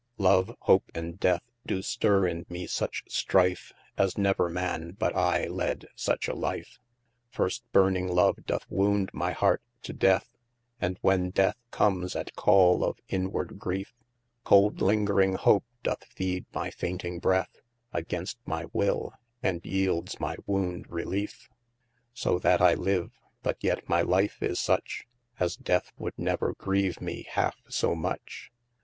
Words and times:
E>e, 0.19 0.55
hope, 0.61 0.89
and 0.95 1.19
death, 1.19 1.43
do 1.63 1.77
stirre 1.83 2.25
in 2.27 2.43
me 2.49 2.65
such 2.65 3.03
strife, 3.07 3.71
As 3.99 4.17
never 4.17 4.49
man 4.49 4.93
but 4.97 5.15
I 5.15 5.45
led 5.45 5.89
such 5.95 6.27
a 6.27 6.33
life. 6.33 6.79
First 7.29 7.71
burning 7.71 8.07
love 8.07 8.43
doth 8.47 8.65
wound 8.67 9.11
my 9.13 9.31
hart 9.31 9.61
to 9.83 9.93
death, 9.93 10.35
And 10.79 10.97
when 11.01 11.29
death 11.29 11.57
comes 11.69 12.15
at 12.15 12.33
call 12.35 12.83
of 12.83 12.99
inward 13.09 13.59
griefe, 13.59 13.93
Colde 14.43 14.81
lingering 14.81 15.33
hope 15.35 15.65
doth 15.83 16.03
feede 16.05 16.47
my 16.51 16.71
fainting 16.71 17.19
breath 17.19 17.57
Against 17.93 18.39
my 18.43 18.65
will, 18.73 19.13
and 19.43 19.61
yeeldes 19.61 20.19
my 20.19 20.35
wound 20.47 20.87
reliefs: 20.89 21.47
So 22.11 22.39
that 22.39 22.59
I 22.59 22.73
live, 22.73 23.11
but 23.43 23.63
yet 23.63 23.87
my 23.87 24.01
life 24.01 24.41
is 24.41 24.59
such, 24.59 25.05
As 25.39 25.55
death 25.55 25.91
would 25.95 26.17
never 26.17 26.55
greve 26.55 26.99
me 27.01 27.27
halfe 27.31 27.61
so 27.69 27.93
much. 27.93 28.49